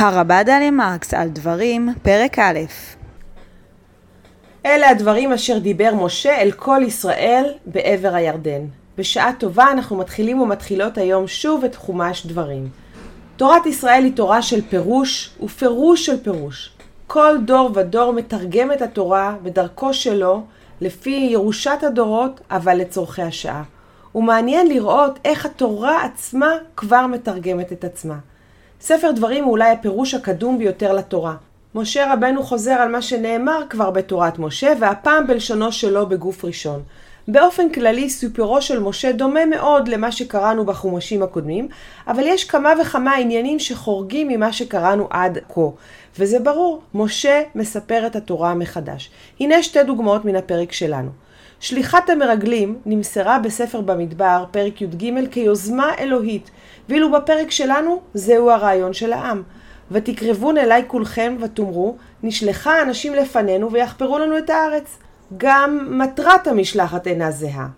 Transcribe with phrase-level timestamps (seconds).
[0.00, 2.58] הרבה דליה מרקס על דברים, פרק א'
[4.66, 8.60] אלה הדברים אשר דיבר משה אל כל ישראל בעבר הירדן.
[8.98, 12.68] בשעה טובה אנחנו מתחילים ומתחילות היום שוב את חומש דברים.
[13.36, 16.70] תורת ישראל היא תורה של פירוש ופירוש של פירוש.
[17.06, 20.42] כל דור ודור מתרגם את התורה בדרכו שלו
[20.80, 23.62] לפי ירושת הדורות, אבל לצורכי השעה.
[24.14, 28.16] ומעניין לראות איך התורה עצמה כבר מתרגמת את עצמה.
[28.80, 31.34] ספר דברים הוא אולי הפירוש הקדום ביותר לתורה.
[31.74, 36.82] משה רבנו חוזר על מה שנאמר כבר בתורת משה, והפעם בלשונו שלו בגוף ראשון.
[37.28, 41.68] באופן כללי סיפורו של משה דומה מאוד למה שקראנו בחומשים הקודמים,
[42.06, 45.60] אבל יש כמה וכמה עניינים שחורגים ממה שקראנו עד כה.
[46.18, 49.10] וזה ברור, משה מספר את התורה מחדש.
[49.40, 51.10] הנה שתי דוגמאות מן הפרק שלנו.
[51.60, 56.50] שליחת המרגלים נמסרה בספר במדבר, פרק י"ג, כיוזמה אלוהית,
[56.88, 59.42] ואילו בפרק שלנו זהו הרעיון של העם.
[59.90, 64.98] ותקרבון אליי כולכם ותאמרו, נשלחה אנשים לפנינו ויחפרו לנו את הארץ.
[65.36, 67.68] גם מטרת המשלחת אינה זהה.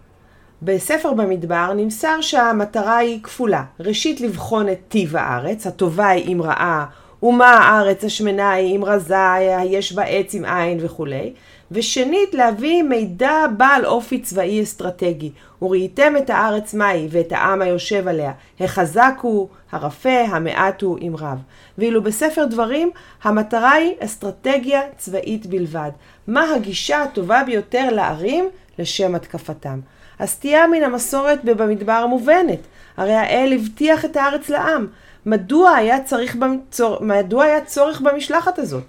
[0.62, 3.64] בספר במדבר נמסר שהמטרה היא כפולה.
[3.80, 6.86] ראשית לבחון את טיב הארץ, הטובה היא אם רעה,
[7.22, 9.16] ומה הארץ השמנה היא אם רזה,
[9.64, 11.32] יש בה עץ עם עין וכולי.
[11.72, 15.30] ושנית, להביא מידע בעל אופי צבאי אסטרטגי.
[15.62, 21.38] וראיתם את הארץ מהי ואת העם היושב עליה, החזק הוא, הרפה, המעט הוא עם רב.
[21.78, 22.90] ואילו בספר דברים,
[23.22, 25.90] המטרה היא אסטרטגיה צבאית בלבד.
[26.26, 29.80] מה הגישה הטובה ביותר לערים לשם התקפתם.
[30.20, 32.60] הסטייה מן המסורת במדבר מובנת.
[32.96, 34.86] הרי האל הבטיח את הארץ לעם.
[35.26, 36.96] מדוע היה, צריך במצור...
[37.00, 38.82] מדוע היה צורך במשלחת הזאת?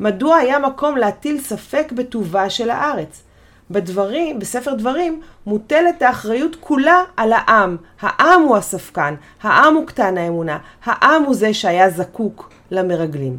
[0.00, 3.22] מדוע היה מקום להטיל ספק בטובה של הארץ?
[3.70, 7.76] בדברים, בספר דברים, מוטלת האחריות כולה על העם.
[8.00, 13.38] העם הוא הספקן, העם הוא קטן האמונה, העם הוא זה שהיה זקוק למרגלים.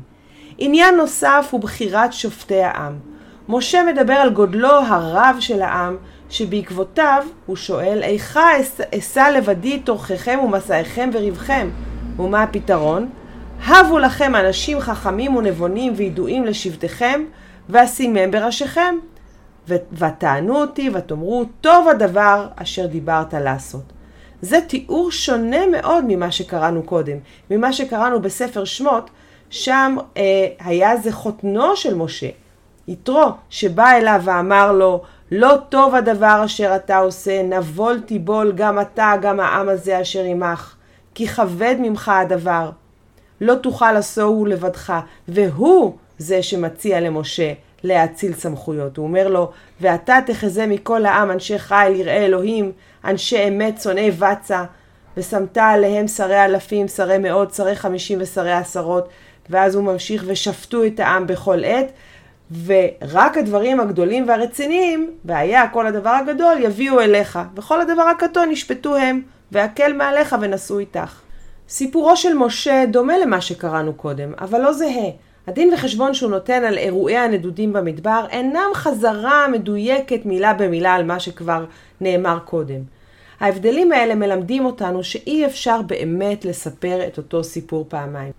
[0.58, 2.94] עניין נוסף הוא בחירת שופטי העם.
[3.50, 5.98] משה מדבר על גודלו הרב של העם,
[6.30, 8.50] שבעקבותיו הוא שואל, איכה
[8.98, 11.70] אשא לבדי תורככם ומסעיכם וריבכם?
[12.20, 13.10] ומה הפתרון?
[13.66, 17.22] הבו לכם אנשים חכמים ונבונים וידועים לשבטיכם,
[17.70, 18.96] ואשימם בראשיכם.
[19.94, 23.84] ותענו אותי ותאמרו, טוב הדבר אשר דיברת לעשות.
[24.42, 27.18] זה תיאור שונה מאוד ממה שקראנו קודם,
[27.52, 29.10] ממה שקראנו בספר שמות,
[29.50, 32.30] שם אה, היה זה חותנו של משה,
[32.88, 39.14] יתרו, שבא אליו ואמר לו, לא טוב הדבר אשר אתה עושה, נבול תיבול גם אתה,
[39.22, 40.76] גם העם הזה אשר עמך,
[41.20, 42.70] כי כבד ממך הדבר.
[43.42, 44.94] לא תוכל עשהו לבדך,
[45.28, 47.54] והוא זה שמציע למשה
[47.84, 48.98] להאציל סמכויות.
[48.98, 52.72] הוא אומר לו, ואתה תחזה מכל העם אנשי חיל, יראי אלוהים,
[53.06, 54.64] אנשי אמת, שונאי בצע,
[55.18, 59.10] ושמת עליהם שרי אלפים, שרי מאות, שרי חמישים ושרי עשרות,
[59.50, 61.92] ואז הוא ממשיך, ושפטו את העם בכל עת,
[62.66, 69.22] ורק הדברים הגדולים והרציניים, והיה כל הדבר הגדול, יביאו אליך, וכל הדבר הקטון ישפטו הם,
[69.52, 71.22] והקל מעליך ונשאו איתך.
[71.70, 75.10] סיפורו של משה דומה למה שקראנו קודם, אבל לא זהה.
[75.48, 81.20] הדין וחשבון שהוא נותן על אירועי הנדודים במדבר אינם חזרה מדויקת מילה במילה על מה
[81.20, 81.66] שכבר
[82.02, 82.82] נאמר קודם.
[83.40, 88.32] ההבדלים האלה מלמדים אותנו שאי אפשר באמת לספר את אותו סיפור פעמיים.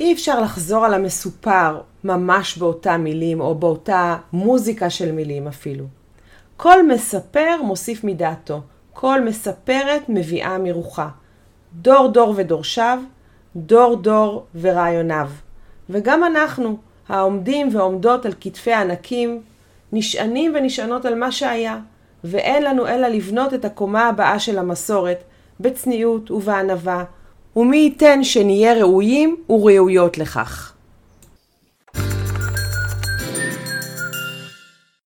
[0.00, 5.84] אי אפשר לחזור על המסופר ממש באותה מילים או באותה מוזיקה של מילים אפילו.
[6.56, 8.60] כל מספר מוסיף מדעתו,
[8.94, 11.08] כל מספרת מביאה מרוחה.
[11.72, 12.98] דור דור ודורשיו,
[13.56, 15.30] דור דור ורעיוניו.
[15.90, 16.76] וגם אנחנו,
[17.08, 19.42] העומדים ועומדות על כתפי הענקים,
[19.92, 21.78] נשענים ונשענות על מה שהיה,
[22.24, 25.24] ואין לנו אלא לבנות את הקומה הבאה של המסורת,
[25.60, 27.04] בצניעות ובענווה,
[27.56, 30.73] ומי ייתן שנהיה ראויים וראויות לכך.